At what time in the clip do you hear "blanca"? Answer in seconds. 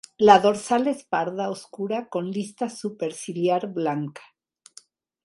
3.79-4.23